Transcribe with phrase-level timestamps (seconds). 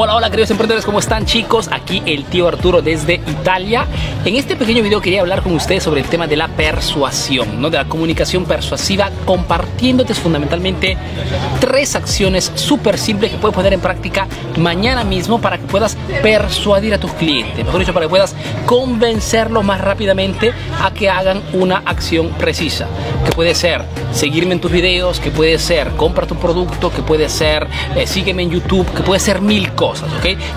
[0.00, 1.68] Hola, hola queridos emprendedores, ¿cómo están chicos?
[1.72, 3.84] Aquí el tío Arturo desde Italia.
[4.24, 7.68] En este pequeño video quería hablar con ustedes sobre el tema de la persuasión, ¿no?
[7.68, 10.96] de la comunicación persuasiva, compartiéndote fundamentalmente
[11.58, 16.94] tres acciones súper simples que puedes poner en práctica mañana mismo para que puedas persuadir
[16.94, 18.36] a tus clientes, mejor dicho, para que puedas
[18.66, 22.86] convencerlos más rápidamente a que hagan una acción precisa,
[23.24, 27.28] que puede ser seguirme en tus videos, que puede ser compra tu producto, que puede
[27.28, 29.87] ser eh, sígueme en YouTube, que puede ser mil cosas.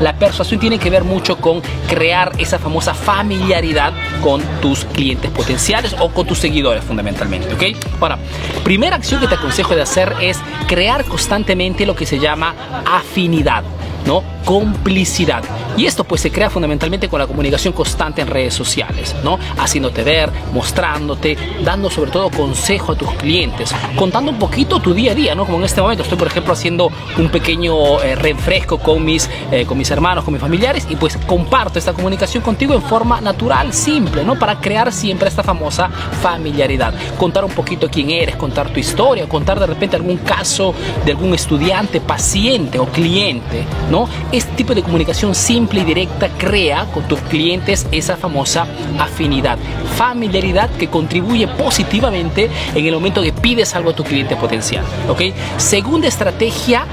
[0.00, 3.92] La persuasión tiene que ver mucho con crear esa famosa familiaridad
[4.22, 7.76] con tus clientes potenciales o con tus seguidores fundamentalmente, ¿ok?
[8.00, 8.18] Ahora,
[8.64, 12.54] primera acción que te aconsejo de hacer es crear constantemente lo que se llama
[12.86, 13.64] afinidad.
[14.06, 14.22] ¿No?
[14.44, 15.42] Complicidad.
[15.76, 19.38] Y esto pues se crea fundamentalmente con la comunicación constante en redes sociales, ¿no?
[19.58, 25.12] Haciéndote ver, mostrándote, dando sobre todo consejo a tus clientes, contando un poquito tu día
[25.12, 25.44] a día, ¿no?
[25.44, 29.66] Como en este momento estoy, por ejemplo, haciendo un pequeño eh, refresco con mis, eh,
[29.66, 33.72] con mis hermanos, con mis familiares y pues comparto esta comunicación contigo en forma natural,
[33.72, 34.38] simple, ¿no?
[34.38, 36.94] Para crear siempre esta famosa familiaridad.
[37.18, 40.74] Contar un poquito quién eres, contar tu historia, contar de repente algún caso
[41.04, 43.97] de algún estudiante, paciente o cliente, ¿no?
[44.32, 48.66] Este tipo de comunicación simple y directa crea con tus clientes esa famosa
[48.98, 49.58] afinidad,
[49.96, 55.22] familiaridad que contribuye positivamente en el momento que pides algo a tu cliente potencial, ¿ok?
[55.56, 56.84] Segunda estrategia,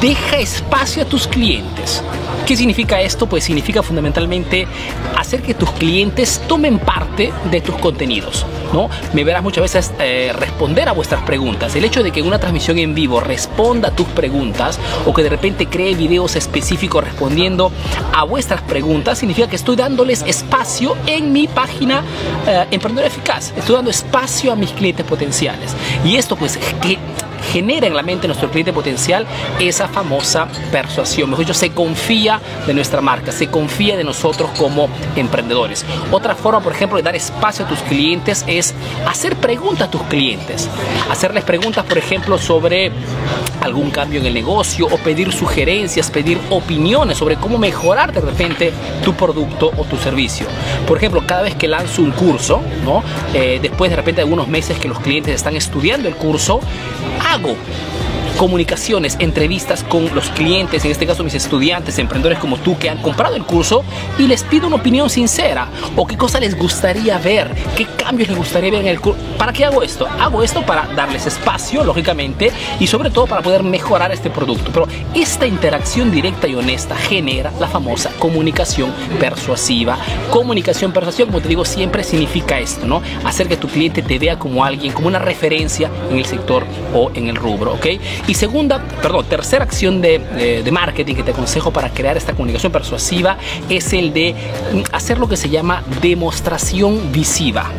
[0.00, 2.02] deja espacio a tus clientes.
[2.46, 3.26] ¿Qué significa esto?
[3.26, 4.66] Pues significa fundamentalmente
[5.24, 8.46] hacer que tus clientes tomen parte de tus contenidos.
[8.72, 8.90] ¿no?
[9.12, 11.74] Me verás muchas veces eh, responder a vuestras preguntas.
[11.76, 15.30] El hecho de que una transmisión en vivo responda a tus preguntas o que de
[15.30, 17.72] repente cree videos específicos respondiendo
[18.12, 22.02] a vuestras preguntas significa que estoy dándoles espacio en mi página
[22.46, 23.52] eh, Emprendedor Eficaz.
[23.56, 25.74] Estoy dando espacio a mis clientes potenciales.
[26.04, 26.98] Y esto pues que
[27.52, 29.26] genera en la mente de nuestro cliente potencial
[29.60, 31.30] esa famosa persuasión.
[31.30, 35.84] Mejor dicho, se confía de nuestra marca, se confía de nosotros como emprendedores.
[36.10, 38.74] Otra forma, por ejemplo, de dar espacio a tus clientes es
[39.06, 40.68] hacer preguntas a tus clientes.
[41.10, 42.92] Hacerles preguntas, por ejemplo, sobre
[43.60, 48.72] algún cambio en el negocio o pedir sugerencias, pedir opiniones sobre cómo mejorar de repente
[49.02, 50.46] tu producto o tu servicio.
[50.86, 53.02] Por ejemplo, cada vez que lanzo un curso, ¿no?
[53.32, 56.60] Eh, después de repente algunos meses que los clientes están estudiando el curso,
[57.34, 57.56] hago
[58.34, 63.00] comunicaciones, entrevistas con los clientes, en este caso mis estudiantes, emprendedores como tú que han
[63.02, 63.84] comprado el curso
[64.18, 68.38] y les pido una opinión sincera o qué cosa les gustaría ver, qué cambios les
[68.38, 69.20] gustaría ver en el curso.
[69.38, 70.06] ¿Para qué hago esto?
[70.20, 72.50] Hago esto para darles espacio, lógicamente,
[72.80, 74.70] y sobre todo para poder mejorar este producto.
[74.72, 79.98] Pero esta interacción directa y honesta genera la famosa comunicación persuasiva.
[80.30, 83.02] Comunicación persuasiva, como te digo, siempre significa esto, ¿no?
[83.24, 86.64] Hacer que tu cliente te vea como alguien, como una referencia en el sector
[86.94, 87.86] o en el rubro, ¿ok?
[88.26, 92.72] Y segunda, perdón, tercera acción de, de, marketing que te aconsejo para crear esta comunicación
[92.72, 93.36] persuasiva
[93.68, 94.34] es el de
[94.92, 97.70] hacer lo que se llama demostración visiva.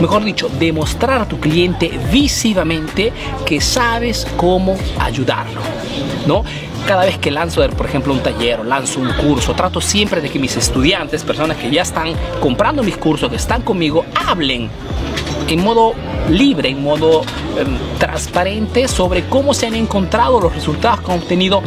[0.00, 3.12] Mejor dicho, demostrar a tu cliente visivamente
[3.44, 5.60] que sabes cómo ayudarlo.
[6.26, 6.44] ¿no?
[6.86, 10.30] Cada vez que lanzo, por ejemplo, un taller o lanzo un curso, trato siempre de
[10.30, 14.70] que mis estudiantes, personas que ya están comprando mis cursos, que están conmigo, hablen
[15.48, 15.94] en modo
[16.28, 17.22] libre, en modo
[17.58, 21.62] em, transparente sobre cómo se han encontrado los resultados que han obtenido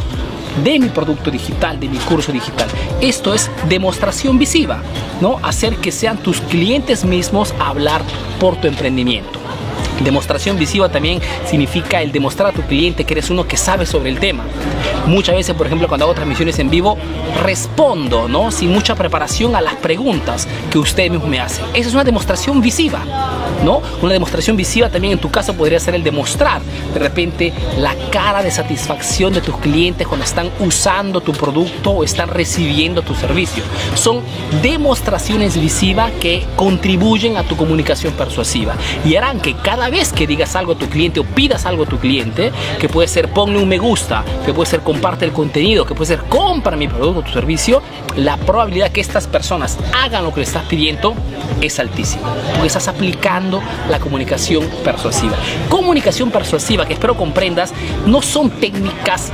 [0.62, 2.68] de mi producto digital, de mi curso digital.
[3.00, 4.82] Esto es demostración visiva,
[5.20, 5.38] ¿no?
[5.42, 8.02] Hacer que sean tus clientes mismos hablar
[8.38, 9.40] por tu emprendimiento.
[10.04, 14.10] Demostración visiva también significa el demostrar a tu cliente que eres uno que sabe sobre
[14.10, 14.44] el tema.
[15.06, 16.96] Muchas veces, por ejemplo, cuando hago transmisiones en vivo,
[17.42, 18.50] respondo, ¿no?
[18.50, 21.64] Sin mucha preparación a las preguntas que ustedes mismos me hacen.
[21.74, 23.04] Esa es una demostración visiva,
[23.64, 23.82] ¿no?
[24.00, 28.42] Una demostración visiva también en tu caso podría ser el demostrar de repente la cara
[28.42, 33.62] de satisfacción de tus clientes cuando están usando tu producto o están recibiendo tu servicio.
[33.94, 34.20] Son
[34.62, 38.74] demostraciones visivas que contribuyen a tu comunicación persuasiva
[39.04, 41.86] y harán que cada vez que digas algo a tu cliente o pidas algo a
[41.86, 45.86] tu cliente, que puede ser ponle un me gusta, que puede ser comparte el contenido,
[45.86, 47.82] que puede ser compra mi producto o tu servicio,
[48.16, 51.14] la probabilidad que estas personas hagan lo que le estás pidiendo
[51.60, 52.34] es altísima.
[52.52, 53.51] Porque estás aplicando
[53.90, 55.36] la comunicación persuasiva.
[55.68, 57.72] Comunicación persuasiva, que espero comprendas,
[58.06, 59.32] no son técnicas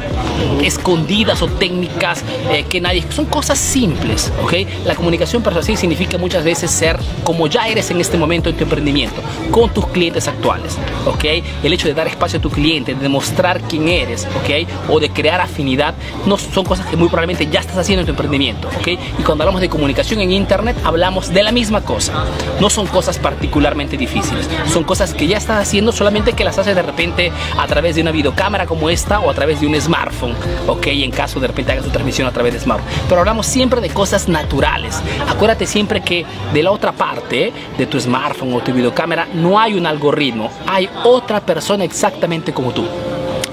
[0.62, 3.04] escondidas o técnicas eh, que nadie...
[3.10, 4.54] Son cosas simples, ¿ok?
[4.86, 8.64] La comunicación persuasiva significa muchas veces ser como ya eres en este momento en tu
[8.64, 9.20] emprendimiento,
[9.50, 11.24] con tus clientes actuales ¿ok?
[11.62, 14.68] El hecho de dar espacio a tu cliente, de demostrar quién eres, ¿ok?
[14.90, 15.94] O de crear afinidad,
[16.26, 18.88] no son cosas que muy probablemente ya estás haciendo en tu emprendimiento, ¿ok?
[19.18, 22.24] Y cuando hablamos de comunicación en Internet, hablamos de la misma cosa.
[22.60, 24.48] No son cosas particularmente difíciles.
[24.72, 28.02] Son cosas que ya estás haciendo, solamente que las haces de repente a través de
[28.02, 30.34] una videocámara como esta o a través de un smartphone,
[30.66, 32.90] ok, en caso de repente hagas tu transmisión a través de smartphone.
[33.08, 35.00] Pero hablamos siempre de cosas naturales.
[35.28, 39.74] Acuérdate siempre que de la otra parte de tu smartphone o tu videocámara no hay
[39.74, 42.84] un algoritmo, hay otra persona exactamente como tú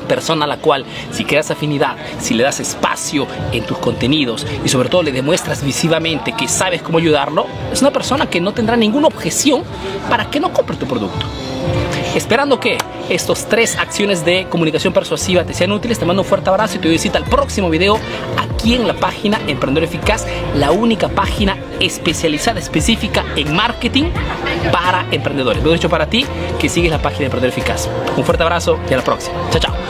[0.05, 4.69] persona a la cual si creas afinidad, si le das espacio en tus contenidos y
[4.69, 8.75] sobre todo le demuestras visivamente que sabes cómo ayudarlo, es una persona que no tendrá
[8.75, 9.63] ninguna objeción
[10.09, 11.25] para que no compre tu producto.
[12.15, 12.77] Esperando que
[13.09, 16.79] estos tres acciones de comunicación persuasiva te sean útiles, te mando un fuerte abrazo y
[16.79, 17.99] te doy cita al próximo video
[18.37, 20.25] aquí en la página Emprendedor Eficaz,
[20.55, 24.05] la única página especializada, específica en marketing
[24.71, 25.61] para emprendedores.
[25.61, 26.25] Lo he hecho para ti
[26.57, 27.89] que sigues la página Emprendedor Eficaz.
[28.15, 29.35] Un fuerte abrazo y a la próxima.
[29.51, 29.84] Chao, chao.